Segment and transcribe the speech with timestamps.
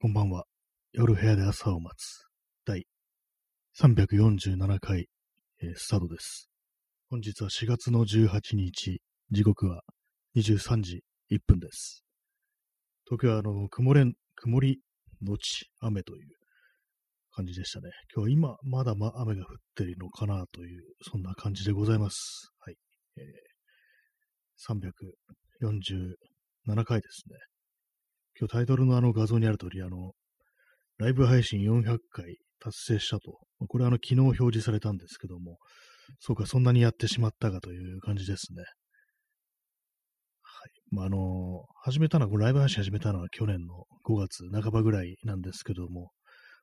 [0.00, 0.44] こんばんは。
[0.92, 2.22] 夜部屋で朝を待つ。
[2.64, 2.86] 第
[3.80, 5.08] 347回、
[5.60, 6.48] えースタートです。
[7.10, 9.82] 本日は4月の18日、時刻は
[10.36, 12.04] 23時1分です。
[13.06, 14.78] 東京はあの、曇れん、曇り
[15.20, 16.28] のち雨という
[17.32, 17.90] 感じでしたね。
[18.14, 22.52] 今日は今、まだま雨が降ってるのかなという、そんな感じでございます。
[22.60, 22.76] はい。
[23.16, 23.24] えー
[24.60, 27.36] 347回ですね。
[28.40, 30.12] 今日タイトルのあの画像にある通り、あの、
[30.98, 33.40] ライブ配信400回達成したと。
[33.66, 35.58] これはあの、昨日表示されたんですけども、
[36.20, 38.62] そうか、そんなにやってしまったかという感じですね。
[40.40, 40.70] はい。
[40.94, 46.12] まあ、あの、始めたのは、ライブ配信始めたのは去年の5月半ばぐらいなんですけども、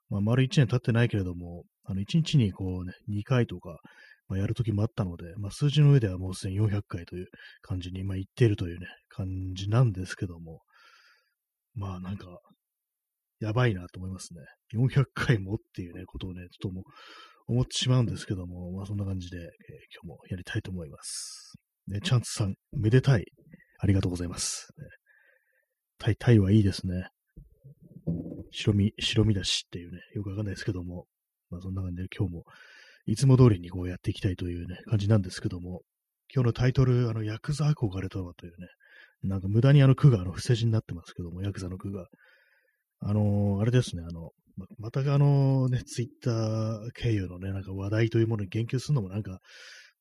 [0.09, 3.80] まあ、丸1年経ってないけれども、あの、1日にこうね、2回とか、
[4.30, 7.28] まあ、やるときもあったので、まあ、数字の上ではもうすでに400回という
[7.62, 10.62] 感じに、まあ、言っているというね、感じなんですけども、
[11.76, 12.40] まあなんか、
[13.40, 14.42] やばいなと思いますね。
[14.74, 16.84] 400回もっていうね、ことをね、ちょっともう
[17.48, 19.44] 思ってしまうんですけども、まあそんな感じで、えー
[19.94, 21.54] 今日もやりたいと思います。
[21.88, 23.26] ね、チャンツさん、めでたい。
[23.80, 24.70] ありがとうございます。
[24.78, 24.86] ね、
[26.00, 27.09] タイ、タイはいいですね。
[28.52, 31.06] 白身、白身だしっていうね、よくわかんないですけども、
[31.50, 32.44] まあそんな感じで今日も、
[33.06, 35.82] いつも通りにこうやっていきたいというね、感じなんですけども、
[36.34, 38.67] 今日のタイトル、あの、ヤクザ憧れとはというね、
[39.28, 42.06] なんか無駄にあの句があの伏せ字になってますけども、ヤクザの句が。
[43.02, 49.40] あのーあれですね、あの、ままたあのね、ツイッター経由のね、なんか話題というものに言及するのもなんか、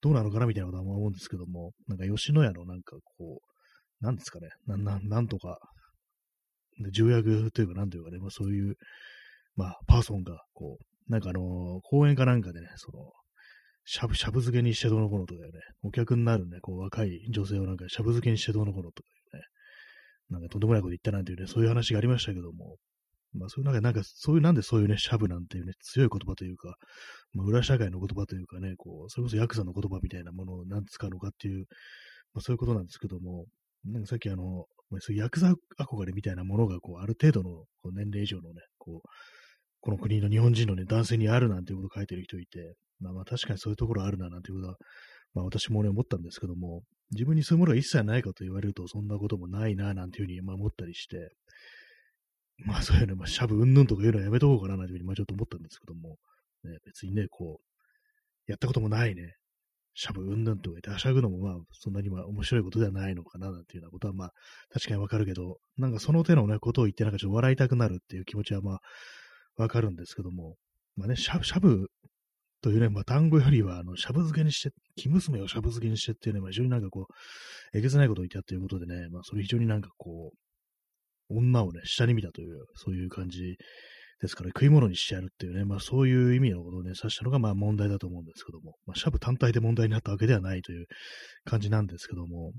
[0.00, 5.58] どうなのかなみたいなことは思うんですけども、なんか吉野家のなんかこう、なんですかね、な、ななんとか、
[6.92, 8.74] 重役というかなんというかね、まあそういう、
[9.56, 13.10] まあパーソンが、こう、なんかあのー公園かなんかでね、その、
[13.84, 15.48] しゃぶ、しゃぶ漬けにしてどうのこうのとかね、
[15.82, 19.08] お客になるね、こう若い女性をなんかしゃぶ漬けにしてどうのこのとか、
[20.34, 22.76] なんかとんでもないこと言ったなんていうね、そういう話がありましたけども、
[23.34, 26.76] まあそういうなんか、なんかそういう、なんでそういうね、シャブなんていうね、強い言葉というか、
[27.32, 31.66] まあ裏社会の言葉というかね、こう、それこそヤクザの言葉みたいなものを何使うのかっていう、
[32.32, 33.46] まあそういうことなんですけども、
[33.84, 37.50] なんかさっきあの、まあそういうヤクザ憧れみたいなものが、こう、ある程度の
[37.82, 39.08] こう年齢以上のね、こう、
[39.80, 44.76] この国の日本人のね、男性にあるなんていうことを書いてる人いて、まあまあ確かにそういうところあるななんていうことは、
[45.34, 46.82] まあ私もね、思ったんですけども、
[47.12, 51.30] 自分にそういうものが一切ないかと言われると、そんなこともないななんていうふうに思ったりして、
[52.58, 56.16] まあそういうね、まあ、シャブうんぬんとか言うのはやめとこうかななんていうふうにまあちょっと思ったんですけども、
[56.64, 59.34] ね、別にね、こう、やったこともないね、
[59.94, 64.32] シャブうんぬんとか言ってはしゃぐのもまあそんなにまあ面白いことではないのかななんていうようなことはまあ
[64.72, 68.80] 確かにわかるけど、なんかその手のね、ことを言ってなんかちょっと笑いたくなるっていう気持ちはまあ
[69.56, 70.56] わかるんですけども、
[70.96, 71.88] まあね、シャブ、シャブ
[72.64, 83.58] というね、まあ単語よりは、あの、シャブ漬けにして、生娘をシャブ漬けにしてっていうね、まあ非常になんかこう、えげつないことを言ったということでね、まあそれ非常になんかこう、女をね、下に見たという、そういう感じ
[84.22, 90.86] ですから、食い物にしてやるっていうね、まあそういう意味のことをね、指したのがまあ問題だと思うんですけども、まあシャブ単体で問題になったわけではないという
[91.44, 92.52] 感じなんですけども、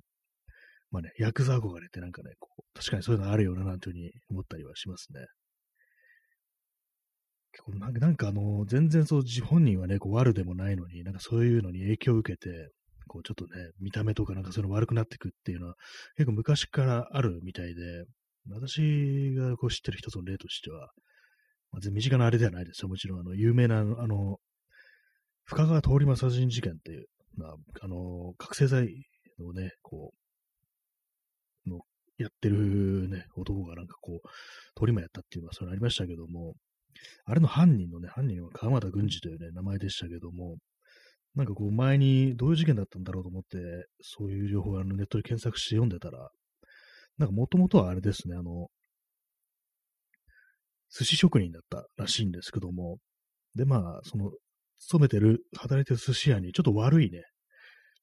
[0.91, 5.25] まあね、ヤクザ憧れってなんかね、こう、確かにそういうのあるよな、なんていうふうに思ったりはしますね。
[7.67, 12.69] なんか、あの、全然そう、自本人はね、こう悪でもないのに、なんかそういうのに影響を受けて、
[13.07, 15.75] こうちょっとね、見た目とかなんかそういうの悪くなっていくっていうのは、
[16.17, 18.05] 結構昔からあるみたいで、
[18.49, 20.91] 私がこう知ってる一つの例としては、
[21.71, 22.87] まあ、全然身近なあれではないですよ。
[22.87, 24.37] もちろん、あの、有名な、あの、
[25.45, 27.05] 深川通り魔殺人事件っていう、
[27.37, 28.89] まあ、あの、覚醒剤
[29.39, 30.13] をね、こ
[31.65, 31.79] う、の、
[32.17, 36.55] やってるね、男がなんかこう、通り魔やったっていうのはそれありましたけども、
[37.25, 40.57] あれの犯人のね、犯人は川俣軍司というね、名前でしたけども、
[41.35, 43.57] なんかこう前にどういう事件だったんだろうと思って、
[44.01, 46.29] そういう情報をあのネットで検索して読んでたら、
[47.17, 48.67] なんかもともとはあれですね、あの、
[50.89, 52.97] 寿司職人だったらしいんですけども、
[53.55, 54.31] で、まあ、その、
[54.79, 57.23] 勤めてる、働いてる寿司屋にちょっと悪いね、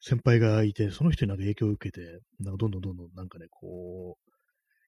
[0.01, 4.22] 先輩がいて、その人になんか影響を受けて、なんかどんどんどんどんなんかね、こう、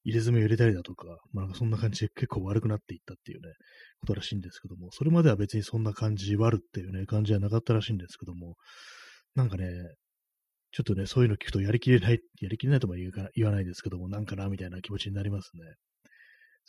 [0.05, 3.49] 入れ墨を入れたりだとか、まあなんかそんな感じで結構悪くなっていったっていうね、
[4.01, 8.55] ことらしいんですけども、それまでは別にそんな感じ、悪っていうね、感じはなかったらしいんですけども、
[9.35, 9.67] なんかね、
[10.73, 15.63] ちょっとね、そういうの聞くとやりきれない、やりきれないとも言わないですけども、なんかな、みたいな気持ちになりますね。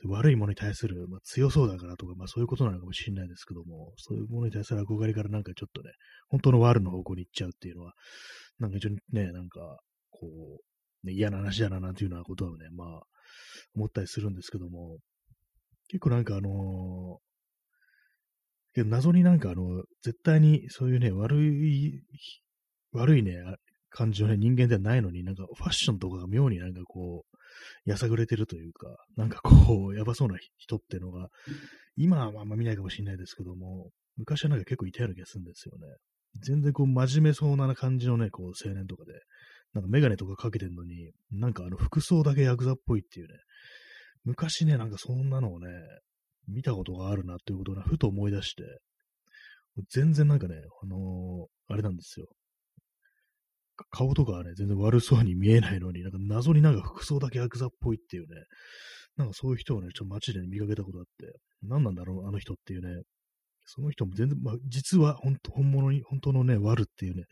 [0.03, 5.91] 悪いものに対する、まあ、強そうだからとか、まあそういうことなのかもしれないですけども、そういうものに対する憧れからなんかちょっとね、
[6.27, 7.93] 本当の悪の方向に行っちゃうっていうのは、
[8.59, 9.79] なんか非常にね、なんか、
[10.09, 10.27] こ
[11.03, 13.01] う、ね、嫌な話だな、なんていうようなことはね、まあ、
[13.75, 14.97] 思ったりするんですけども、
[15.87, 17.19] 結構なんかあの
[18.75, 22.03] けど謎になんかあの、絶対にそういうね、悪い、
[22.91, 23.41] 悪いね、
[23.89, 31.29] 感じのね、人間ではないのに、なんかファッションとかが妙になんかこう、やさぐれてるというか、なんかこう、 やばそうな人っていうのが、
[31.95, 35.87] 今はあんま見ないかもしれないですけども、昔はなんか結構いたような気がするんですよね。
[36.41, 39.13] 全然こう、真面目そうな感じのね、こう、青年とかで、
[39.73, 43.33] なんかメガネとかかけてんのに、なんかあの、服装だけヤクザっぽいっていうね、
[44.23, 45.67] 昔ね、なんかそんなのをね、
[46.47, 48.63] 見たことがあるなっていうことをふと思い出して、
[49.91, 52.27] 全然なんかね、あのー、あれなんですよ。
[53.91, 58.27] 顔とかはね、全然悪そうに見えないのに、なんか謎になんか服装だけヤクザっぽいっていうね、
[59.17, 63.03] なんかそういう人をね、ちょっと街で、見かけたことあって、何なんだろう、あの人っていうね、
[63.65, 67.23] その人も全然、まあ、実は本当、本物に、本当のね、悪っていうね、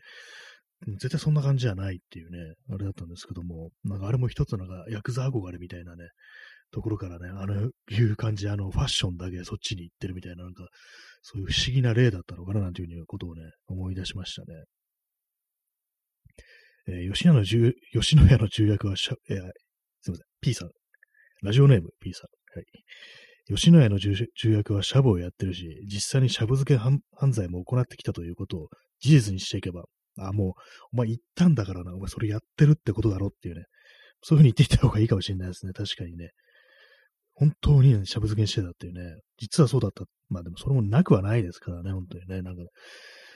[0.86, 6.08] 絶対そんな感じじゃないっていうね、あれだったんですけども、なんかあれも一つなんか、ヤクザ憧れみたいなね、
[6.72, 10.66] ところからね、あの、いう感じ、あの、ファッションだけそっちに行ってるみたいな、なんか、
[11.22, 14.64] そういう不思議な例だったのかな、なんていうふうにことをね、思い出しましたね。
[16.86, 19.36] えー、吉野の重、吉野家の重役はしゃ、えー、
[20.02, 20.70] すいません、P さん。
[21.42, 22.58] ラジオネーム P さん。
[22.58, 22.66] はい。
[23.46, 24.14] 吉野家の重
[24.52, 27.00] 役はシャブをやってるし、実際にシャブ漬け犯
[27.32, 28.68] 罪も行ってきたということを
[29.00, 29.84] 事実にしていけば、
[30.18, 30.52] あ、もう、
[30.92, 33.64] お前言ったんだからな、お前それやってるってことだろっていうね、
[34.22, 35.72] そういうふうに言っていた方がいいかもしれないですね。
[35.72, 36.30] 確かにね。
[37.34, 40.04] 本当にね、しゃぶ漬けにしてたっていうね、実はそうだった。
[40.28, 42.42] まあでもそれもなくはないですからね、本当にね。
[42.42, 42.62] なんか、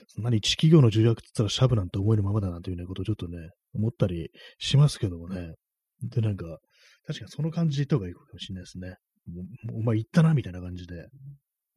[0.06, 5.54] そんなに一企業の重役って言ったらシャブなんて思えるままだなんていうね、ことをちょっとね、思ったりしますけどもね。
[6.02, 6.58] で、なんか、
[7.06, 8.94] 確かにその感じで言った方がいいかもしれないですね。
[9.74, 11.08] お前言ったな、みたいな感じで。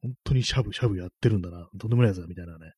[0.00, 1.68] 本当にシャブ、シャブやってるんだな。
[1.78, 2.72] とんでもないやつだ、みたいなね。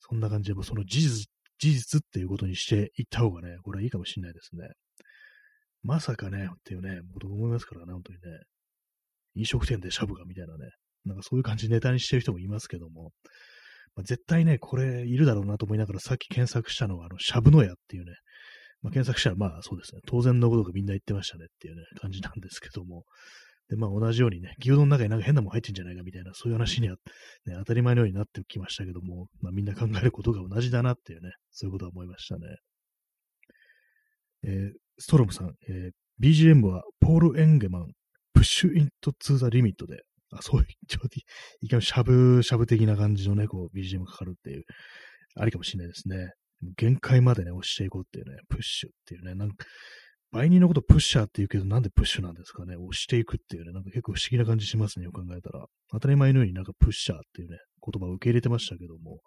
[0.00, 1.26] そんな感じで、その事実、
[1.58, 4.68] 事実っていうことにしていった方がね、これはいいかもしれないですね。
[5.82, 8.24] まさかね、っていうね、こと思いますからね、本当にね。
[9.34, 10.70] 飲食店でシャブがみたいなね、
[11.04, 13.10] なんかそういう感じでネタにしてる人もいますけども、
[13.96, 18.12] まあ、絶対ね、これいるだろうなと思いながらさっき検索したのは、あの、シャブの屋っていうね、
[18.82, 23.04] まあ、検索したらまあそうですね、当然のことがみんな言ってましたねっていうね、感じなんですけども、
[23.68, 26.96] で、まあ同じようにね、牛丼の中になんか変なもん入ってんじゃないかみたいな、そういう話には、
[27.46, 32.40] ね、当たり前のようになってきましたけども、まあみんな考えることが同じだなっていうね、そういうことは思いましたね。
[34.46, 37.86] えー、ストロムさん、えー、BGM はポール・エンゲマン、
[38.34, 40.02] Push It to the Limit で、
[40.32, 41.08] あそういう、ちょっと、
[41.60, 44.64] いかにしゃぶしゃぶ的な感じのね、こう、BGM かかるっていう、
[45.36, 46.32] ありかもしれないですね。
[46.76, 49.66] 限界までね、押していこうっていうね、プッシュっていうね、なんか、
[50.34, 55.66] 売人のことプッシャーって言うけど、なんでプッシュなんですかね押していくっていうね、なんか結構不思議な感じしますね、よく考えたら。
[55.92, 59.20] 当たり前のようになんかプッシャーっていうね、言葉を受け入れてましたけども、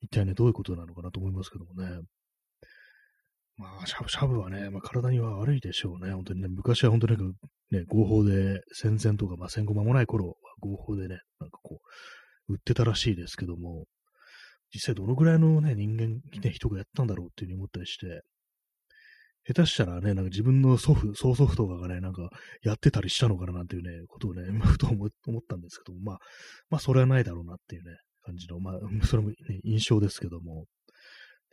[0.00, 2.00] 一体ね、どういうことなのかなと思いますけどもね。
[3.58, 6.12] まあ、しゃぶしゃぶはね、まあ、体には悪いでしょうね。
[6.12, 7.38] 本当にね、昔は本当になんか
[7.72, 11.80] ね、合法で戦前とか、まあ、戦後間もない頃は合法でね、なんかこ
[12.48, 13.84] う、売ってたらしいですけども、
[14.72, 18.22] 実際どのぐらいのね、人間、ね、人がやったんだろうっていうふうに思ったりして、
[19.48, 22.28] 下手したらね、なんか自分の祖父、曽祖父とかがね、なんか
[22.62, 25.08] やってたりしたのかななんていうね、ことをね、ふと思っ
[25.40, 26.18] たんですけども、まあ、
[26.68, 27.96] まあ、それはないだろうなっていうね、
[28.26, 29.34] 感じの、まあ、それも、ね、
[29.64, 30.66] 印象ですけども、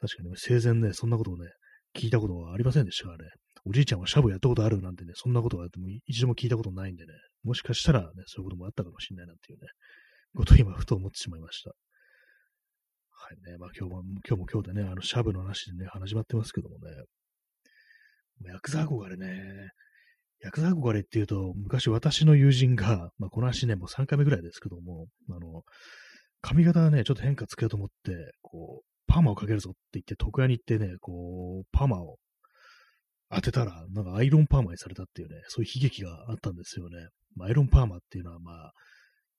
[0.02, 1.48] 確かに、ね、生前ね、そんなことをね、
[1.96, 3.30] 聞いたことはありませんでしたからね。
[3.68, 5.68] おじいちゃんはシャブやったことあるなんてね、そんなことは
[6.06, 7.14] 一度も聞いたことないんでね、
[7.44, 9.68] もしかしたらね、そういうこともあったかもしれないなっていうね、
[10.36, 11.70] ことを今ふと思ってしまいました。
[11.70, 11.76] は
[13.32, 16.92] いね、まあ今日も、今日も今日でね、あの、シャブの話でね、始まってますけどもね、
[18.48, 19.72] ヤクザ憧れね、
[20.42, 25.64] ヤクザ憧れっていうと、昔私の友人が、 まあこの話ね、もう3回目ぐらいですけども、あの、
[26.42, 32.18] 髪型ね、ちょっと変化つけようと思って、こう、パーマをかけるぞって言って、床屋に行ってね、こう、パーマを
[33.32, 37.08] 当てたら、なんかアイロンパーマにされたっていうね、そういう悲劇があったんですよね。
[37.36, 38.74] まあアイロンパーマっていうのは、まあ、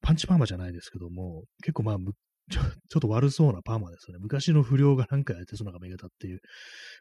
[0.03, 1.99] パンチパーマじゃないですけども、結構まあ、
[2.51, 4.23] ちょちょっと悪そうなパーマですよね。
[4.23, 6.41] 昔の不良がなんかやってそうな髪型っていう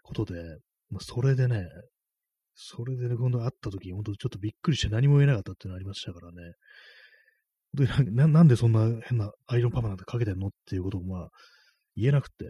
[0.04, 0.42] ことで、
[0.90, 1.68] もうそれでね、
[2.56, 6.54] それでね、今度会った時、本当ちょっとびっくりして何も言えなかったっていうのありましたからね。
[7.74, 11.30] でななんでそんな変なアイロンパーマなんてかけてんのっていうことをまあ
[11.98, 12.46] 言えなくて、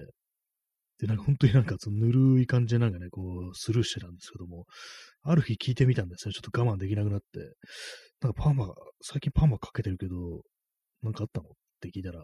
[0.99, 3.21] で、なんか本当になんかそのぬるい感じでなんかね、こ
[3.51, 4.65] うスルーしてたんですけども、
[5.23, 6.33] ある日聞いてみたんですね。
[6.33, 7.25] ちょっと我慢できなくなって、
[8.21, 10.15] なんかパーマ、最近パーマかけてるけど、
[11.01, 12.23] なんかあったのって聞いたら、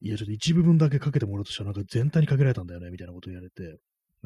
[0.00, 3.78] いや、ちょっと一部分だけかけてもらうとしたら、なんか全体にかけられたんだよね、みたいなこと言われて、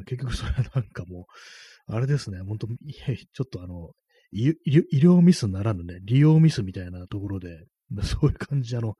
[0.04, 1.26] 結局それはなんかも
[1.88, 3.90] う、あれですね、本当ちょっとあの、
[4.32, 4.54] 医
[4.92, 7.66] 療ミスならぬね、利用ミスみたいなところで、
[8.02, 8.94] そういう感じで、あの、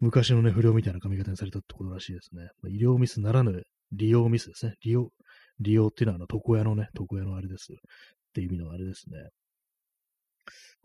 [0.00, 2.48] 昔のね、不良みたいな髪型にされたってことらしいですね。
[2.68, 4.74] 医療ミスならぬ利用ミスですね。
[4.82, 5.10] 利用、
[5.60, 7.72] 利用っていうのは、あの、床屋のね、床屋のあれです。
[7.72, 7.76] っ
[8.34, 9.16] ていう意味のあれですね。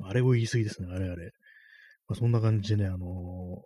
[0.01, 1.31] あれを言い過ぎですね、あれあれ。
[2.07, 3.63] まあ、そんな感じでね、あの、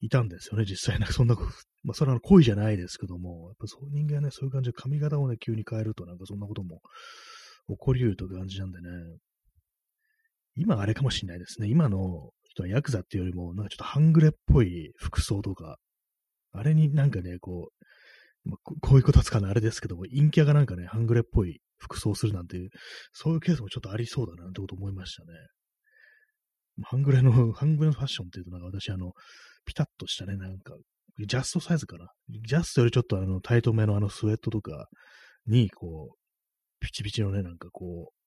[0.00, 0.98] いたんですよね、実際。
[1.00, 1.36] なんかそんな、
[1.82, 6.80] まあ、それは恋じゃないですけども、やっぱそう人間はね、そういう感じで髪型をね、急に変えると、なんかそんなことも
[7.68, 8.88] 起こりうるという感じなんでね。
[10.56, 11.68] 今あれかもしれないですね。
[11.68, 15.78] 今の人はヤクザっていうよりも、なんかちょっと半グレっぽい服装とか、
[16.52, 17.70] あれになんかね、こ
[18.44, 22.70] う、まあ、こういうことつかないあれですけども、陰キャがなんかね、半グレっぽい服装するなんていう、
[23.12, 25.28] そういうケースもちょっとありそうだな、ってこと思いましたね。
[26.82, 29.12] 半グレの、 半グレのファッションっていうと、なんか私、あの、
[29.64, 30.76] ピタッとしたね、なんか、
[31.18, 32.08] ジャストサイズかな。
[32.28, 34.88] ジャストよりちょっとあの、タイトめのあのスウェットとか
[35.46, 36.18] に、こう、
[36.80, 38.20] ピチピチのね、なんかこう、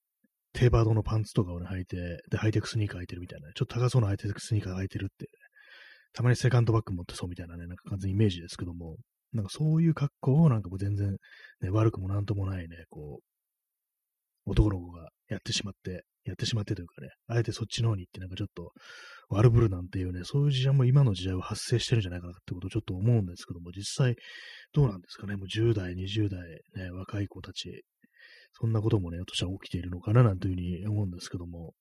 [0.54, 1.98] テーバードのパンツとかをね、履いて、
[2.30, 5.28] で、ハイテクスニーカー履いてるみたいな、ちょっと高そうなハイテクスニーカー履いてるって、
[6.14, 8.98] たまにセカンドバッグ持ってそうみたいなね、なんか完全イメージですけども、
[9.34, 11.18] なんかそういう格好をなんかもう全然、
[11.62, 13.20] ね、悪くもなんともないね、こ
[14.46, 18.72] う、男の子がやってしまって、やってしまってというかね、あえてそっちの方に行ってなんかちょっと
[19.30, 24.16] 悪ぶるなんていうね、そういう時代も今の時代は発生してるんじゃないかなってことをちょっと思うんですけども、実際
[24.74, 26.40] どうなんですかね、もう10代、20代、
[26.76, 27.84] ね、若い子たち、
[28.54, 31.74] そんなこともね、としたら起きているのかななんていうふうに思うんですけども、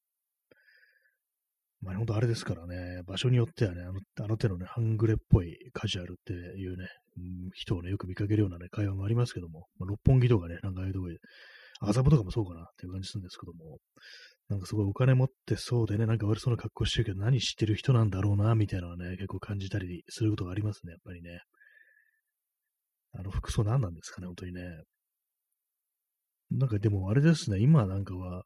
[1.83, 11.17] まあ、本当あれですからね、場所によってはね、あのあの手のね、半グレっぽいカジュアルっていうね、うん、人をね、よく見かけるようなね、会話もありますけども、まあ、六本木とかね、なんかああいうとこで、
[11.81, 13.79] 麻布とかもそうかなっていう感じするんですけども、
[14.53, 21.41] なんかすごいお金持ってそうでね、なんか悪そうな格好してるけど、何知ってる人なんだろうな、みたいなのはね、結構感じたりすることがありますね、やっぱりね。
[23.15, 24.61] あの服装何なんですかね、本当にね。
[26.51, 28.43] なんかでもあれですね、今なんかは、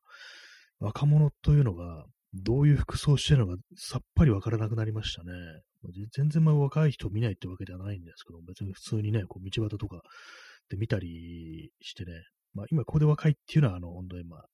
[0.79, 5.33] 若者というのが、どういう服装してるのかさっぱりわからなくなりましたね。
[6.13, 10.03] 全然まあ若い人見ないってわけではないんですけど、別に普通にね、こう道端とか
[10.69, 12.13] で見たりしてね、
[12.55, 14.45] まあ今ここで若いっていうのは、あの、本当にまあ、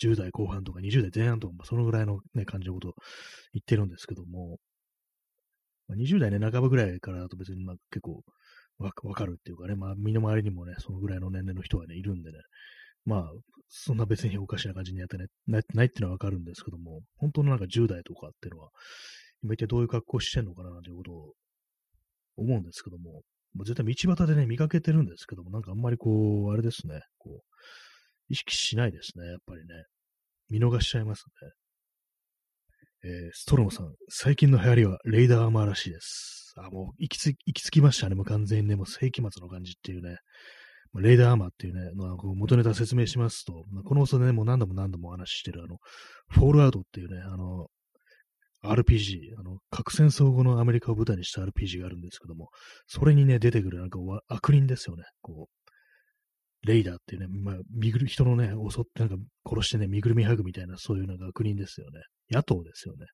[0.00, 2.94] 10代後半とか20代前半とか、そのぐらいのね、感じのことを
[3.52, 4.58] 言ってるんですけども、
[5.88, 8.22] まあ、20代ね、半ばぐらいからだと別にまあ結構
[8.78, 12.38] わかるっていうかね、まあ身の回りにもね、そのぐらいの年齢の人がね、いるんでね、
[13.04, 13.32] まあ、
[13.68, 18.70] そんな別におかしな感じにやってね、ないっていうのはわかるんですけども、本当のなんか10代とかっていうのは、
[19.42, 21.32] 今一体どういう格好してんのかなということを
[22.36, 23.22] 思うんですけども、
[23.64, 26.10] 絶対道端でね、見かけてるんですけども、なんかあんまりこ
[26.48, 27.56] う、あれですね、こう、
[28.32, 29.84] 意識しないですね、やっぱりね。
[30.48, 31.50] 見逃しちゃいますね。
[33.04, 36.54] えー、ストロムさん、最近の流行りはレイダーアーマーらしいです。
[36.56, 40.16] あ、もう行きつ行き着きましたね、もう完全にね、もう世紀末の感じっていうね。
[40.94, 45.76] レーダーアーマーっていうね、のこう元ネタ説明しますと、この放送でね、もう何度も何度もお話ししてる、あの、
[46.28, 47.66] フォールアウトっていうね、あの、
[48.64, 52.48] RPG、あの、核戦争後のアメリカを舞台にした RPG があるんですけども、
[52.86, 53.98] それにね、出てくるなんか
[54.28, 55.04] 悪人ですよね。
[55.20, 55.61] こう、
[56.64, 62.00] レイダーっていうね、まあ、身ぐる、人のね、襲ってなんか殺してね、身ぐるみ剥ぐみたいな、そういうなんか悪人ですよね。
[62.30, 63.06] 野党ですよね。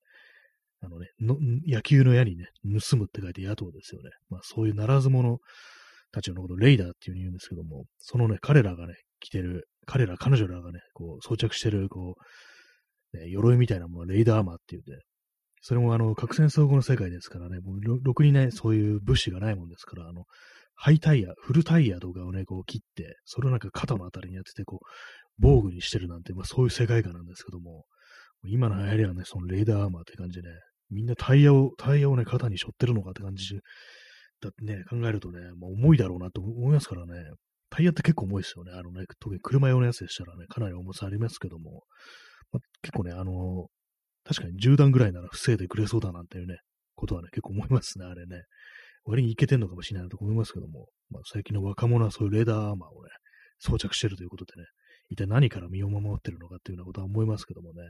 [0.81, 1.37] あのね、の
[1.67, 2.47] 野球の矢にね、
[2.81, 4.11] 盗むって書いて野党ですよね。
[4.29, 5.39] まあそういうならず者
[6.13, 12.15] たちのことレイダーっていう風に言うんですけども、そのね、彼らがね、着てる、彼ら、彼女らがね、こう、装着してる、こ
[13.15, 15.05] う、ね、鎧みたいなものはレイダーアーマーって言うて、
[15.61, 20.25] それもあの、核戦争後の世界ですからね、もう、ろくにね、そういう物資がないもんですから、あの、
[20.81, 24.87] ハイタイヤ、フルタイヤとかをね、こう切って、それをなんか肩のあたりにやってて、こう、
[25.39, 27.85] 防具にしてるなんて、まあそういう世界観なんですけども、
[28.45, 30.55] 今の流行りはね、そのレーダーアーマーって感じでね、
[30.91, 33.59] みんなタイヤを、タイヤをね、肩に背負ってるのかって感じ
[34.41, 37.13] だってね、考えるとね、もう重いだろうなと思いますからね。
[37.71, 38.73] タイヤって結構重いですよね。
[38.73, 41.83] あのね、特に車用のやつでしたらね、かなり重さありますけども、
[42.53, 43.67] まあ、結構ね、あの
[44.25, 46.59] 確かに10段ぐらいなら防いでくれそうだなんていうね、
[46.95, 48.43] ことはね、結構思いますね、あれね。
[49.09, 53.11] 割にいけてんのかもしれないなと思いますけども、まあ、最近の若者はそういうレーダーアーマーをね、
[53.59, 54.67] 装着してるということでね、
[55.09, 57.83] 一体何から身を守ってるのかっていうようなことは思いますけどもね、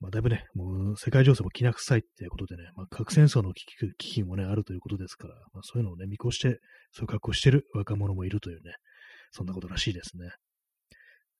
[0.00, 6.60] まあ、だいぶね、もう世界情勢もきな臭いっていうことでね、まあ、核戦争の危機危機もね、あるということですから、まあ、そういうのをね、見越して、
[6.92, 8.74] そういう格好してる若者もいるというね、
[9.32, 10.30] そんなことらしいですね。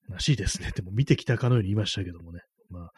[0.08, 0.72] らしいですね。
[0.74, 2.90] でも見てきたかのように言いましたけどもね、まあ、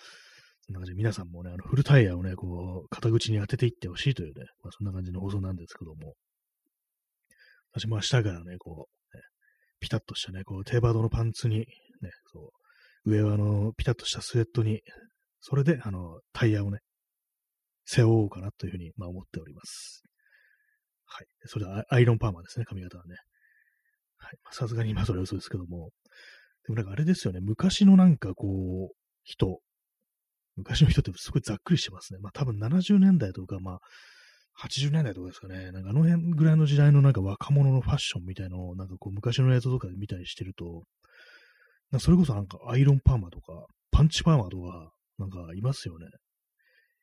[0.67, 6.15] そんな感じで皆さんもね、あのフルタイヤをね、こう、肩口に当てていってほしいというね、まあ、そんな感じの放送なんですけども、
[7.73, 9.23] 私も明日からね、こう、ね、
[9.81, 11.67] ピタッとしたね、こう、テーバードのパンツに、ね、
[12.33, 12.53] そ
[13.05, 14.81] う、上はあの、ピタッとしたスウェットに、
[15.41, 16.79] それで、あの、タイヤをね、
[17.85, 20.03] 背負おうかなというふうに、まあ、思っております。
[21.05, 21.27] はい。
[21.45, 23.17] それはアイロンパーマですね、髪型はね。
[24.17, 24.39] はい。
[24.51, 25.91] さすがに今それは嘘ですけども。
[26.65, 29.61] でもなんかあれですよね、昔のなんかこう、人。
[30.57, 32.19] 昔の人ってすごいざっくりしてますね。
[32.21, 33.81] まあ多分70年代とか、まあ
[34.63, 35.73] 80年代とかですかね。
[35.73, 40.85] なんかあの辺ぐらいの時代のなんか若者のファッションみたいのをなんかこう昔の映像とかで見たりしてると、
[41.99, 46.07] それこそなんかアイロンパーマとか、パンチパーマとか、なんかいますよね。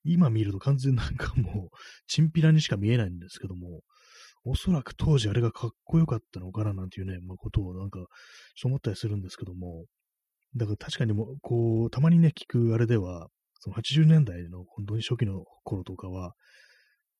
[0.03, 1.69] 今見ると完全なんかもう、
[2.07, 3.81] チンピラにしか見えないんですけども、
[4.43, 7.99] おそらく当時あれがかっこよかったのかななんていうね、まあ、ことをなんか、
[8.55, 9.85] そう思ったりするんですけども、
[10.55, 13.27] だから確かにも、こう、たまにね、聞くあれでは、
[13.61, 16.33] その80年代の本当に初期の頃とかは、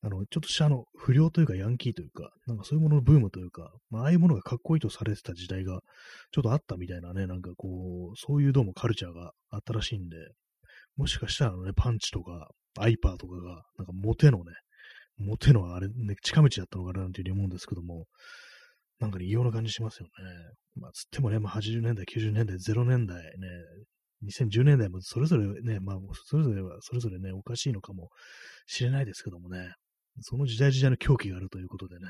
[0.04, 5.82] あの、ちょっとしたあの、不良というかヤンキーというか、なんかそういうもののブームというか、まあ、ああいうものがかっこいいとされてた時代が、
[6.32, 10.18] ちょっとあったみたいなね、なんかこう、そういうどうもカルチャーがあったらしいんで、
[10.98, 14.54] もしかしたらあのね、パンチとか、アイパーとかが、なんかモテのね、
[15.20, 18.06] モテのあれ、ね、近道だったのかななんていうふうに思うんですけども、
[19.00, 20.12] なんかね、異様な感じしますよね。
[20.76, 23.32] まあ、つってもね、まあ、80年代、90年代、0年代ね、
[24.26, 28.10] 2010年代もそれぞれね、まあ、それぞれは、それぞれね、おかしいのかも
[28.68, 29.74] しれないですけどもね、
[30.22, 32.06] その時代時代の狂気があるということでね、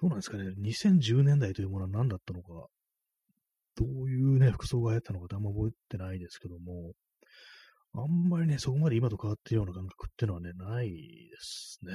[0.00, 2.68] どうなんですかね、2010年代というものは何だったのか、
[3.76, 6.92] どういうね、服装が流行ったのかってあんま覚えてないですけども、
[7.94, 10.96] あんまりね、そこまで今と変わってるような感覚っていうのはね、ないで
[11.40, 11.92] すね。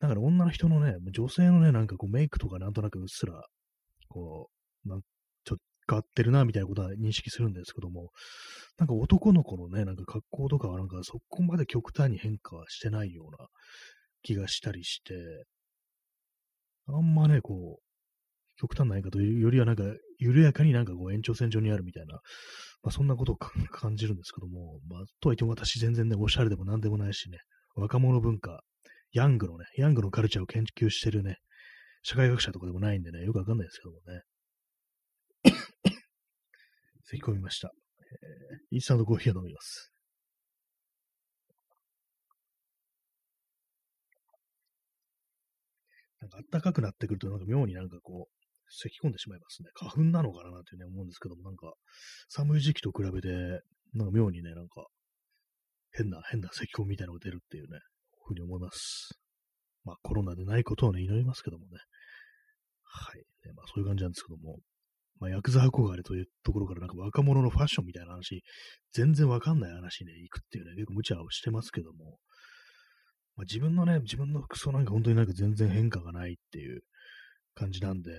[0.00, 3.44] だから女の人のね、女性のね、なんかこうメイクとかなんとなくうっすら、
[4.08, 4.50] こ
[4.84, 5.00] う、なん
[5.90, 8.10] 変わってるな、みたいなことは認識するんですけども、
[8.78, 13.48] なんか男の子のね、なんか格好とかはなんかそこまで極端に変化はしてないような
[14.22, 15.14] 気がしたりして、
[16.86, 17.82] あんまね、こう、
[18.60, 19.82] 極端な変化というよりはなんか、
[20.18, 22.20] 緩やかになんかこう延長線上にあるみたいな、
[22.82, 27.38] まあそんなことを感じるんですけども、まあとはいっても私全然ね、おしゃれでも何でもないしね、
[27.74, 28.60] 若者文化、
[29.12, 31.38] ヤングのね、ヤングのカルチャーを研究してるね、
[32.02, 34.22] 社会学者とかでもないんでね、よくわかんないですけどもね。
[37.10, 37.72] 咳込みました。
[38.00, 39.92] えー、インスタントコーヒーを飲みます。
[46.20, 49.70] なんか暖かくなってくると、なんか妙になんかこう、咳き込んでしまいますね。
[49.74, 51.72] 花粉なのかななんてね、思うんですけども、なんか、
[52.28, 53.28] 寒い時期と比べて、
[53.94, 54.86] なんか妙にね、なんか、
[55.92, 57.80] 変な、変な咳込みみたいなのが出るっていうね、
[58.26, 59.18] ふうに思います。
[59.84, 61.78] まあ、コロナでないことをね、祈りますけどもね。
[62.84, 63.24] はい。
[63.54, 64.58] まあ、そういう感じなんですけども。
[65.20, 68.42] まあ、ヤクザ憧れというところからなんか若者のファッションみたいな話、
[68.92, 72.18] 全然わかんない話ね、行くっていうね、結構無茶をしてますけども、
[73.36, 76.80] まあ、自分のね、自分の服装なんか本当になんか全然変化がないっていう
[77.54, 78.10] 感じなんで、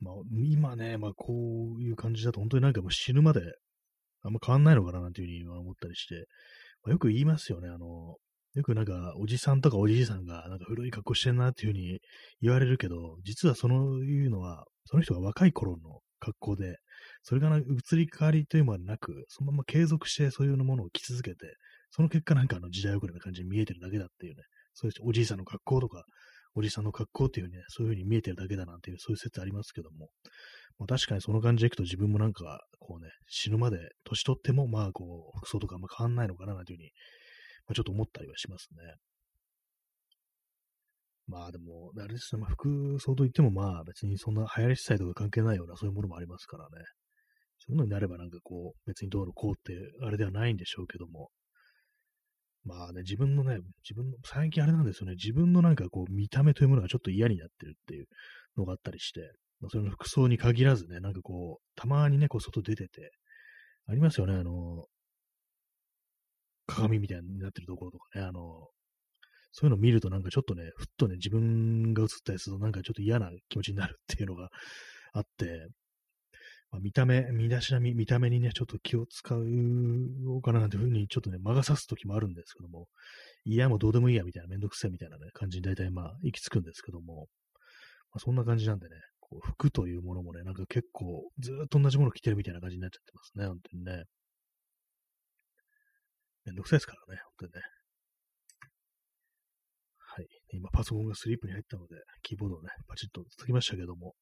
[0.00, 1.32] まあ、今ね、まあ、こ
[1.76, 3.40] ういう感じだと本当になんかもう死ぬまで
[4.22, 6.26] あんま変わんないのかななんていうふうに思ったりして、
[6.84, 8.16] まあ、よく言いますよね、あの、
[8.58, 12.00] よくなんか、おじさんとかおじいさんが、なんか古い格好してんなっていうふうに
[12.42, 16.78] 言われるけど、実はそのいうのは、その人が若い頃の格好で、
[17.22, 21.54] それが移り変わりというのはなく、そのまま継続してそういうものを着続けて、
[21.92, 24.42] その結果なんかあの時代遅れな感じに見えてるだけだっていうね、
[24.74, 26.02] そういうおじいさんの格好とか、
[26.56, 30.08] おじさんの格好っていうね、そういう風に見えてるだけだなんていう、そういう説ありますけども、
[30.78, 36.90] まあ、確かにその感じでいくと自分もなんか、こうね、死ぬまで年取っても、まあこう、服装とかあんま変わんないのかななんていう風に、
[37.68, 38.94] まあ、ちょっと思ったりはしますね。
[41.26, 46.70] まあでも、あれですね、まあ、服装といってもまあ別にそんな流行りしたいとか関係ないようなそういうものもありますからね。
[47.58, 51.28] そういうのになればなんかこう、別にどうのこうってあれではないんでしょうけども。
[52.64, 58.06] まあね、自分のね、自分の、最近あれなんですよね、自分のなんかこう、見た目というものがちょっと嫌になってるっていう
[58.56, 59.20] のがあったりして、
[59.60, 63.10] まあ、それの服装に限らずね、なんかこう、たまにね、こう、外出てて、
[63.86, 64.86] ありますよね、あの、
[66.68, 68.68] 鏡みたいになってるところとかね、あの、
[69.52, 74.50] そういうのを見るとなんかちょっとね、ふっとね、自分が映ったりするとなんかちょっと嫌な気持ちになるっていうのが
[75.14, 75.68] あって、
[76.70, 82.88] まあ、見た目、身だしなみ、見た目にね、ちょっと気を使うかななんていうふうにちょっとね、魔が差す時もあるんですけども、
[83.46, 87.28] いや、もうどうでもいいやみたいな、めんどくせえみたいなね、感じに大体まあ、行き着くんですけども、
[88.12, 94.04] まあ、そんな感じなんでね、こう服というものもね、なんか結構ずっと同じもの着てるみたいな感じになっちゃってますね、本当にね。
[96.48, 97.60] めんどくさいですからね、本当にね。
[99.98, 100.26] はい。
[100.52, 104.14] 今、パソコンがスリープに入ったので、キーボードをね、パチッと叩きましたけども、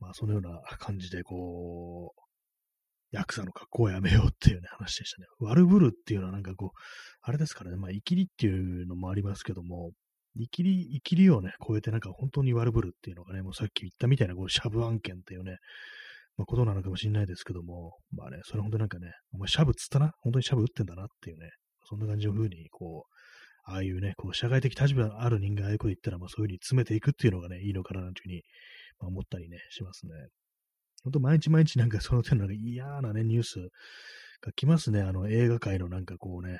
[0.00, 2.22] まあ、そのような感じで、こう、
[3.12, 5.26] ヤクザの格好をやめようっていうね、話でしたね。
[5.38, 6.78] 悪ぶるっていうのはなんかこう、
[7.20, 9.92] あれですからね、まあ、イキリっていうのもありますけども、
[10.34, 15.58] イキリ、イキリをね、超えてなんか本当に悪ぶるっていうのがね、もうさっき言ったみたいな、こう、シャブ案件っていうね、
[16.42, 20.10] まあ、ことなのかもしれないですけども、まあね、それ本当なんかね、お前シャブつったな？
[20.22, 21.50] 本当にシャブ打ってんだなっていうね、
[21.88, 28.42] そんな感じの風に、こう、ああいうね、こう、社会的立場のある人間ああいうこと言ったら、まあそういう風に詰めていくっていうのがね、いいのかな、なんていうふうに、
[28.98, 30.12] まあ、思ったりね、しますね。
[31.04, 33.68] 本当毎日毎日なんかその手の嫌なね、ニュース
[34.40, 35.00] が来ますね。
[35.02, 36.58] あの映画界のなんかこうね、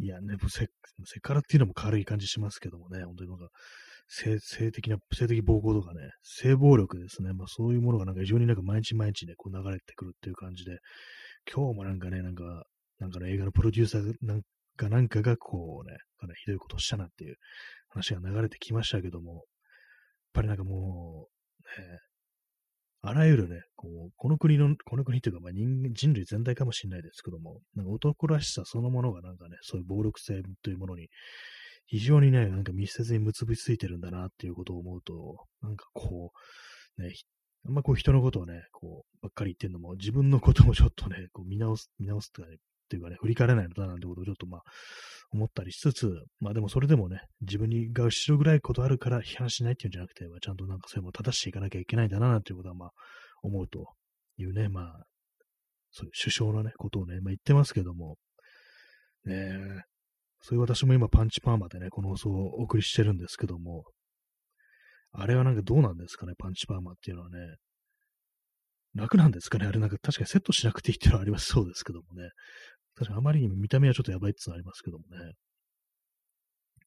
[0.00, 0.66] いやね、セ
[1.04, 3.48] セカラっていうのも軽い感じしますけどもね、本当になんか
[4.08, 7.32] 性性的な、性的暴行とかね、性暴力ですね。
[7.32, 10.78] まあそういうものがなんか非常になんか毎日毎日ね、こう流れてくるっていう感じで、
[11.52, 12.64] 今日もなんかね、なんか、
[12.98, 14.42] なんかの映画のプロデューサーなん
[14.76, 17.36] かなんかがこうね、かなりひどいことをしたなっていう
[17.88, 19.42] 話が流れてきましたけども、やっ
[20.34, 21.28] ぱりなんかも
[21.78, 21.98] う、ね、
[23.04, 31.08] あらゆるね、こう、この国の、この国というか、まあ人人類全体かもしれないですけども、なんか男らしさそのものがなんかね、そういう暴力性というものに、
[31.86, 36.32] 非常にね、なんか密接に結びついてるんだなっていうことを思うと、なんかこ
[36.98, 37.12] う、ね、
[37.66, 42.58] あんまこう人のことをね、こう、ばっかり言ってんのも、自分のこともちょっとね、こう見直す、見直すとかね、っ
[42.92, 44.62] ていうかね、振り返れないのだなんてことをちょっとまあ、
[45.30, 52.90] 思ったりしつつ、まあでもそれでもね、自分にが後ろぐらいことあるから批判しないっていうんじゃなくて、まあ、ちゃんとなんかそれも正していかなきゃいけないんだな、なんていうことはまあ、
[53.42, 53.86] 思うと
[54.36, 55.04] いうね、まあ、
[55.90, 58.16] そういう首相のね、ことをね、まあ言ってますけども、
[59.24, 59.84] ね
[60.42, 63.84] そういう私も今パンチパーマでね、この放送をお送りしてるんですけども、
[65.12, 67.36] あれはなんかどうなんですかね、パンチパーマっていうのはね。
[68.94, 72.28] 楽なんですかねあれなんか確かにセットしなくていいっていうのはありますそうですけどもね。
[72.94, 75.32] 確かにあまりにも見た目はちょっとやばいってのありますけどもね。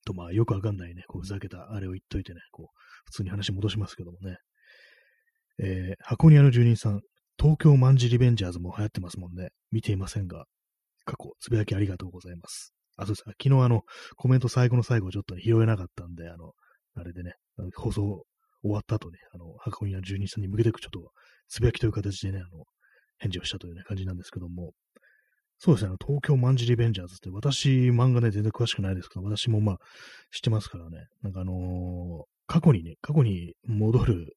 [0.05, 4.37] と、まあ、よくわかんないね、こう、ふざけたあれを言っといてね、こう、普通に話戻しますけどもね。
[5.57, 7.01] えー、箱庭の住人さん、
[7.39, 9.49] 東京マンジリベンジャーズも流行ってますもんね。
[9.71, 10.45] 見ていませんが、
[11.05, 12.74] 過去、つぶやきありがとうございます。
[12.97, 13.23] あ、そうです。
[13.25, 13.81] 昨日あの、
[14.15, 16.53] コメント最後の最後ちょっと、ね、拾えなかったんで、あの、
[16.95, 17.33] あれでね、
[17.75, 18.25] 放送
[18.61, 21.11] 終わった後に、あの、箱庭の住人さんに向けてちょっと、
[21.47, 22.65] つぶやきという形でね、あの、
[23.17, 24.71] 返事をしたという、ね、感じなんですけども、
[25.57, 29.77] そうですね、東京マンジリベンジャーズって、私、漫画ね、全然詳しくないですけど、私もまあ、
[30.31, 34.35] 知ってますからね、なんかあのー、過去にね、過去に戻る、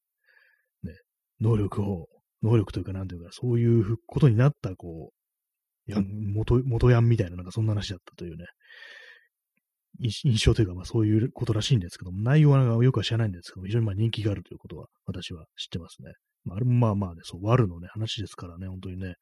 [0.85, 0.95] ね、
[1.41, 2.07] 能力を、
[2.43, 5.18] 能力というか、なんというか、そういうことになった、こう、
[5.89, 8.45] やん、元、元ヤンみたいな、なんかそんな話だったというね、
[10.01, 16.13] 印象というか、まあそういうことらしいんですけども、内容はよくは知らないんですけども、非常にまあ人気があるということは、私は知ってますね。
[16.45, 19.15] まあ、あれもまあまあね、そう、悪のね、話ですからね、本当にね、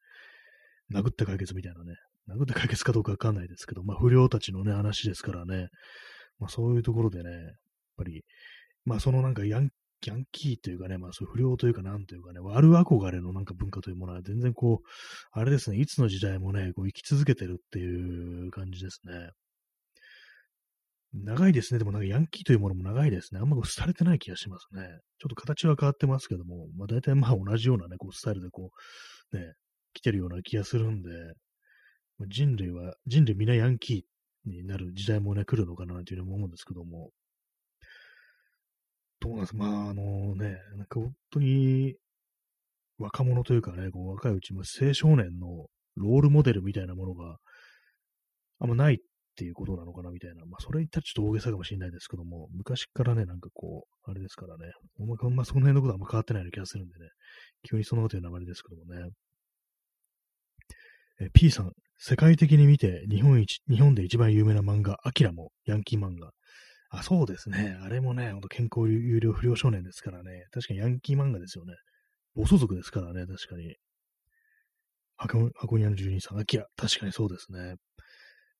[0.93, 1.95] 殴って解決みたいなね、
[2.29, 5.67] 殴って解決かどうかわかんないですけど、まあ不良たちのね、話ですからね、
[6.39, 7.41] まあそういうところでね、やっ
[7.97, 8.23] ぱり、
[8.85, 9.69] まあそのなんかヤン
[10.05, 14.87] ヤンキーというかね、まあそ不良というかなんというかね、悪憧れのなんか文化というものは全然こう、
[15.31, 19.31] あれですね、いつの時代もね、こう生き続けてるっていう感じですね。
[21.13, 21.79] 長いですね。
[21.79, 23.39] でもなんかヤンキーというものも長いですね。
[23.39, 24.83] あんまこう廃れてない気がしますね。
[25.19, 28.71] ちょっと形は変わってますけども、まあ大体まあ同じようなね、こうスタイルでこ
[29.33, 29.53] う、ね、
[29.93, 31.09] 来てるような気がするんで、
[32.27, 37.11] 人類は、人類皆ヤンキーになる時代もね、来るのかなというふうに思うんですけども、
[39.19, 41.95] どうなんですか、まあ、あのね、なんか本当に
[42.99, 47.37] 若者というかね、こう若いうちも青少年のロールモデルみたいなものが
[48.59, 48.97] あんまないっ
[49.35, 50.45] ていうことなのかなみたいな。
[50.45, 54.71] まあ、それ言ったらちょっと大げさかもしれないですけども、昔からね、なんかこう、あれですからね、
[55.35, 57.09] まあ、その辺のことはあんま変わってないような気がするんでね、
[57.69, 59.11] 急にそのこと言うのはあれですけどもね。
[61.19, 66.31] え P さん、世界的に見て日本一、日本で一番有名な漫画、アキラもヤンキー漫画。
[66.89, 67.77] あ、そうですね。
[67.81, 70.45] あれもね、ほんと健康有料不良少年ですからね。
[70.51, 71.73] 確かにヤンキー漫画ですよね。
[72.35, 73.75] 暴走族ですからね、確かに。
[75.17, 76.67] 箱箱庭の住人さん、アキラ。
[76.77, 77.75] 確かにそうですね。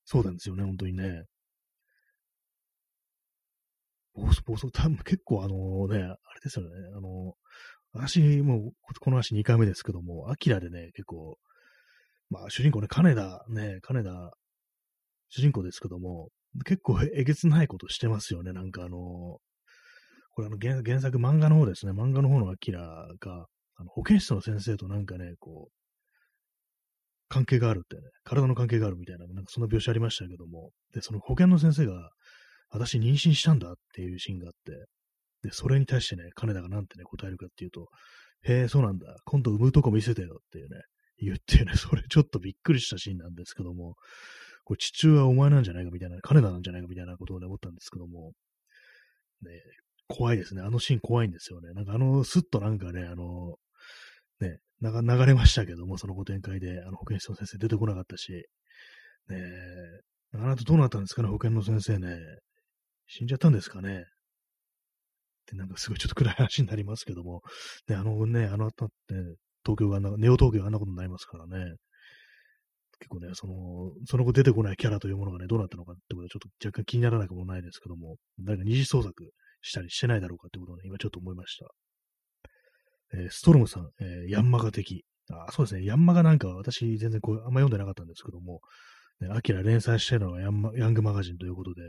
[0.05, 1.23] そうなんですよね、本当にね。
[4.13, 6.71] 暴走、暴走、多分結構あのね、あれですよね。
[6.95, 7.35] あの、
[7.93, 11.37] 私もうこの話2回目ですけども、アキラでね、結構
[12.29, 14.31] まあ、主人公ね、金田ね、金田、
[15.29, 16.29] 主人公ですけども、
[16.65, 18.53] 結構えげつないことしてますよね。
[18.53, 19.39] なんかあの、
[20.31, 21.91] これあの原原作漫画の方ですね。
[21.91, 25.71] 漫画の方のアキラが、あの保健室の先生となんかね、こう、
[27.29, 32.09] 関係があるってね、体の関係があるみたいな、なんかその描写ありましたけども、で、その保健の先生が、
[32.69, 34.85] 私妊娠したんだっていうシーンがあって、
[35.43, 37.87] で、それに対してね、金田がなんてね、答えるかっていうと、
[38.43, 39.15] へえ、そうなんだ。
[39.25, 40.81] 今度産むとこ見せてよっていうね、
[41.19, 43.95] 言ってね、それちょっとびっくりしたシーンなんですけども、
[44.67, 48.33] これ父親はお前なんじゃないかみたいな、金田なんじゃないかみたいなことをね、思ったんですけども、
[49.41, 49.51] ね、
[50.09, 50.61] 怖いですね。
[50.61, 51.71] あのシーン怖いんですよね。
[51.71, 53.55] なんかあの、すっとなんかね、あの、
[54.41, 58.45] ね、流れましたけども、そのご展開で、あの、保健室の先生出てこなかったし、
[59.29, 59.37] ね
[60.33, 62.17] あなたどうなったんですかね、保健の先生ね。
[63.07, 64.01] 死んじゃったんですかね。
[64.01, 64.03] っ
[65.45, 67.41] てなんかすごいちょっと暗い話になりますけども、
[67.87, 69.15] ね、あのね、あの後って、
[69.63, 71.75] 東京がなネオ東京があんなことになりますからね。
[72.99, 79.31] 結構ね、その、その後出てこないキャラというものがね、どうなったのかってことはちょっと若干気にならなくもないですけども、誰か二次創作
[79.61, 81.65] したりしてないだろうかってことをね、今ちょっと思いました。
[83.13, 85.05] えー、ストロムさん、えー、ヤンマガ的。
[85.29, 88.61] あ、そうですね、ヤンマガなんかは私全然こう、あんま読んでなかったんですけども、
[89.19, 91.81] ね、アキラ連載してるのはヤンヤングマガジンということで、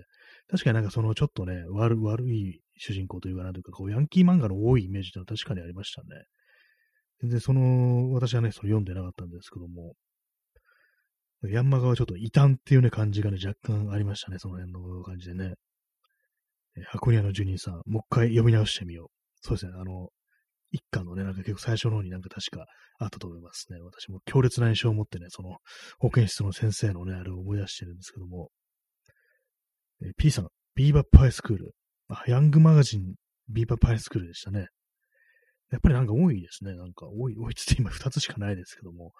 [0.51, 6.09] 確かになんかそのちょっとね、悪悪い主人公というかなんというか、こう、ヤンキー漫画の多いイメージってのは確かにありましたね。
[7.21, 9.94] 全然その、私はね、それ読んでなかったんですけども、
[11.42, 15.55] ヤンマガはちょっと異端っていうね、感じがね、若干ありましたね、その辺の感じでね。
[16.77, 19.09] え箱庭の住人さん、もう一回読み直してみよう。
[19.40, 20.09] そうですね、あの、
[20.70, 22.66] 一巻のね、なんか結構最初の方になんか確か
[22.98, 23.79] あったと思いますね。
[23.81, 25.59] 私も強烈な印象を持ってね、その
[25.98, 28.51] 保健室の先生のね、あれを思い出してるんですけども、
[30.03, 31.74] え、P さん、ビーバップハイスクール。
[32.09, 33.14] あ、ヤングマガジン、
[33.48, 34.68] ビーバップハイスクールでしたね。
[35.71, 36.75] やっぱりなんか多いですね。
[36.75, 39.13] なんか多い、 多いっつって今2つしかないですけども、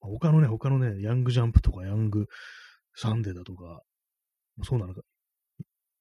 [0.00, 2.26] まあ、他のね、他のね、ヤングジャンプとかヤング
[2.94, 3.82] サンデーだとか、
[4.62, 5.02] そうなのか、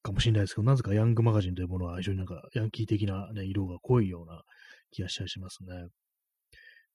[0.04, 4.44] かもしれないですけど、なぜかヤングマガジンというものは非常になんかヤンキー的なね、色が濃いような
[4.92, 5.88] 気がしたりしますね。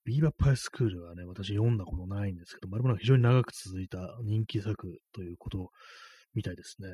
[0.05, 5.71] ビーバップハイスクールはね、私読んだことないんですけど、まるま非常に長く続いた人気作ということ
[6.35, 6.89] みたいですね。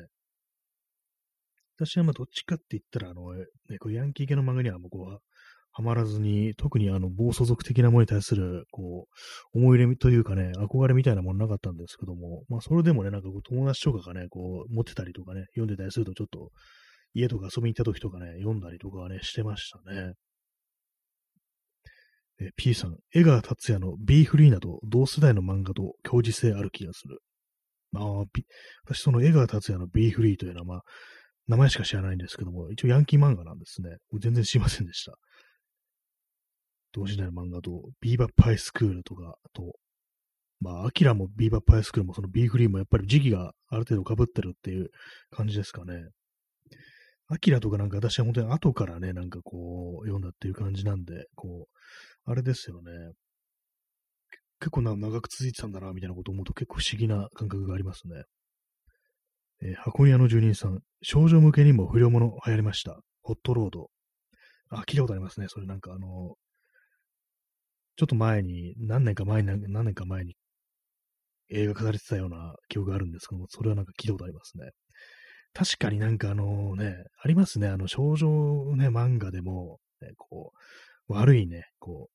[1.77, 5.19] 私はまあどっちかって言ったら、あの、ね、こうヤンキー系の漫画にはもうこう、
[5.77, 9.09] はまらずに、特にあの、暴走族的なものに対する、こ
[9.53, 16.51] う、思い入れというかね、憧れみたいなものなかったんですけども、まあ、それでもね、なんかこう、友達とかがね、こう、持ってたりとかね、読んでたりすると、ちょっと、
[17.13, 20.13] 家とか遊びに行った時とかね、読んだりとかはね、してましたね。
[22.39, 27.19] え P さん、江川達也の B フリーなど同世代の漫画と共時性ある気がする。
[27.95, 28.25] ああ、
[28.85, 30.81] 私その江川達也の B フリーというのはまあ、
[31.47, 33.97] 名前しか知らないんですけども、一応ヤンキー漫画なんですね。
[34.19, 35.13] 全然知りませんでした。
[36.95, 39.73] 同時代の漫画と、ビーバップハイスクールとか、あと、
[40.61, 44.89] まあ、アキラもビーバップハイスクールもその B フリーもやっぱり時期がある程度被ってるっていう
[45.29, 46.07] 感じですかね。
[47.27, 52.91] アキラとかなんか私は本当に後からね、なんかこう、読んだっていう感じなんで、こう、あれですよね。
[54.59, 58.23] 結構な長く続いてたんだな、みたいなことを思うと結構不思議な感覚がありますね。
[59.61, 62.99] えー、箱庭の住人さん、少女向けにも不良物流行りました。
[63.21, 63.89] ホットロード。
[64.69, 65.47] あ、聞いたことありますね。
[65.49, 66.35] それなんかあの、
[67.97, 70.35] ちょっと前に、何年か前に、何年か前に
[71.49, 74.69] 映画化されてたような記憶があるんですけども、それはなんか聞いたことありますね。
[75.53, 77.67] 確かになんかあのね、ありますね。
[77.67, 78.27] あの少女
[78.75, 80.51] ね、漫画でも、ね、こ
[81.07, 82.09] う、悪いね、こ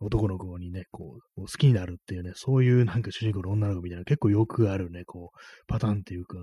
[0.00, 6.38] う、男の子にね、こう、好きになるっていうね、そういうなんか主人公の女の子みたいな結構よくあるね、こう、パターンっていうか、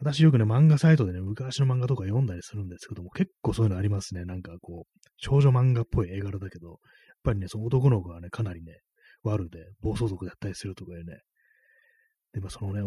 [0.00, 4.24] 私よくね、漫画サイトでね、昔の漫画とか読んだりするんですけども、結構そういうのありますね。
[4.24, 6.80] なんかこう、少女漫画っぽい映画だけど、
[7.20, 8.80] っぱりね、その男の子がね、かなりね、
[9.22, 11.20] 悪で、暴走族だったりするとかでね、
[12.32, 12.82] で、まあ、そのね、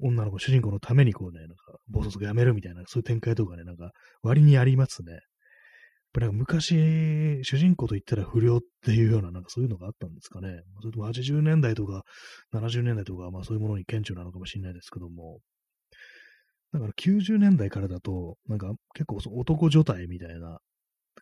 [0.00, 1.54] 女の子、主人公のためにこうね、なんか、
[1.88, 3.90] 暴走族やめるみたいな、そういう展開とかね、なんか、
[4.22, 5.12] 割にありますね。
[5.12, 5.22] やっ
[6.12, 10.62] ぱなんか昔、主人公と言ったら不良っていうような、なんかそういうのがあったんですかね。
[10.80, 12.04] それとも80年代とか
[12.54, 15.40] 70年代とか、まあそういうものに顕著なのかもしれないですけども、
[16.72, 20.58] だから90年代からだと、なんか結構男女体みたいな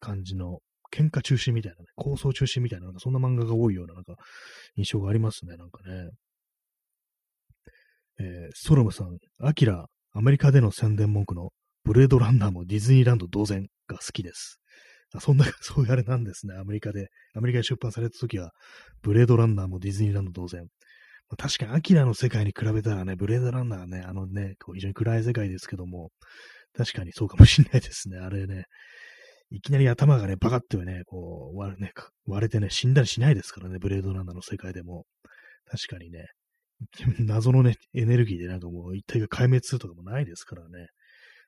[0.01, 0.61] 感じの
[0.95, 4.15] 喧嘩中心みたいなね、構想中心みたいな、なんかそんな漫画が多いような、なんか、
[4.77, 6.11] 印象がありますね、なんかね。
[8.21, 11.51] えー、ストロムさん、アキラ、アメリカでの宣伝文句の
[11.83, 14.61] ブレードランナーもディズニーランド同然が好きです。
[15.13, 17.09] あそんな、 そういうあれなんですね、アメリカで。
[17.35, 18.53] アメリカで出版された時は、
[19.03, 20.63] ブレードランナーもディズニーランド同然。
[21.29, 26.11] まあ、確かにアキラの世界に比べたらね、ブレードランナーはね、あのね、こう非常に暗い世界ですけども、
[26.77, 28.19] 確かにそうかもしれないですね。
[28.19, 28.65] あれね、
[29.55, 31.93] いきなり頭がね、バカってね、こう割ね、
[32.27, 35.07] 割れてね、死んだりしないですからね、ブレードランナーの世界でも。
[35.67, 36.27] 確かにね、
[37.25, 40.89] 謎のね、エネルギーでなんかもう一体が壊滅するとかもないですからね。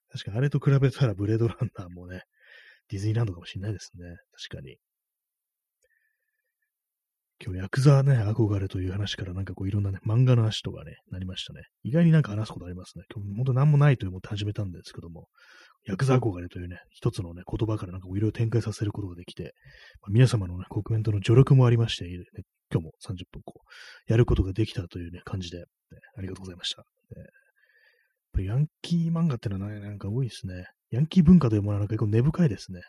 [0.09, 2.23] 確かにあれと比べたらブレードランナーもね、
[2.91, 4.05] ディズニーランドかもしれないですね。
[4.49, 4.77] 確かに。
[7.45, 11.63] 今日、ヤクザね、憧れという話からなんかこういろんなね、漫画の話とかね、なりましたね。
[11.83, 13.05] 意外になんか話すことありますね。
[13.13, 15.27] 今日、本当何もないと思って始めたんですけども、
[15.87, 19.55] ヤクザ憧れというね、一つのね、言葉からなんかいろいろ展開させることができて、
[20.03, 22.11] まあ、皆様のね、コメントの助力もありまして、ね、
[22.73, 25.65] 今日も30分こう、やることができたというね、感じで、ね、
[26.19, 26.83] ありがとうございました。
[27.15, 27.25] やっ
[28.33, 30.67] ぱりヤンキー漫画ってのはね、なんか多いですね。
[30.91, 32.81] ヤンキー文化というものはなんか結構根深いですね。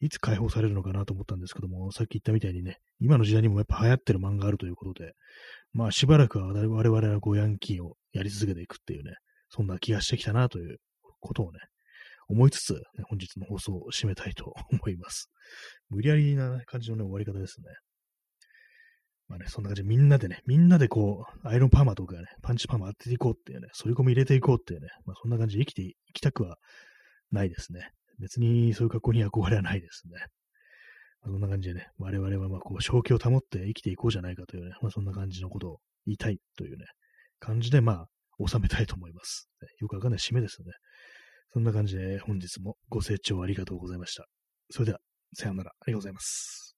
[0.00, 5.12] いつ解放されるのかなと思ったんですけども、さっき言ったみたいにね、今の時代にもやっぱ流行ってる漫画があるということで、
[5.72, 9.14] まあしばらくは我々はこうヤンキーをやり続けていくっていうね、
[9.48, 10.76] そんな気がしてきたなという
[11.20, 11.60] ことをね、
[12.28, 15.30] 思いつつ、ね、本日の放送を締めたいと思います。
[15.90, 17.66] 無理やりな感じのね、終わり方ですね。
[19.28, 26.58] まあね、そんな感じでみんなでね、みんなでこう、アイロンパーマとかね、パンチパーマ当てていこうっていうね、反り込み入れていこうっていうね、まあそんな感じで生きていきたくは
[27.32, 27.90] ないですね。
[28.18, 30.12] 別にそういう格好に憧れはないですね。
[31.22, 36.86] まあ、そんな感じでね、我々はまあこう、正気を保って生きていこうじゃないかというね、まあそんな感じのことを言いたいというね、
[37.40, 38.06] 感じでまあ、
[38.46, 39.48] 収めたいと思います。
[39.80, 40.72] よくわかんない締めですよね。
[41.52, 44.26] そんな感じで本日もご清聴ありがとうございました。
[44.70, 45.00] それでは、
[45.34, 45.70] さようなら。
[45.70, 46.75] ありがとうございます。